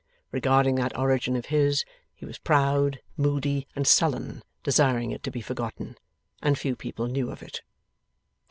Regarding 0.31 0.73
that 0.77 0.97
origin 0.97 1.35
of 1.35 1.45
his, 1.53 1.85
he 2.15 2.25
was 2.25 2.39
proud, 2.39 3.01
moody, 3.17 3.67
and 3.75 3.85
sullen, 3.85 4.41
desiring 4.63 5.11
it 5.11 5.21
to 5.21 5.29
be 5.29 5.41
forgotten. 5.41 5.95
And 6.41 6.57
few 6.57 6.75
people 6.75 7.05
knew 7.05 7.29
of 7.29 7.43
it. 7.43 7.61